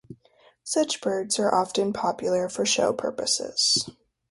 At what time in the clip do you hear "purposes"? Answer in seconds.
2.91-3.87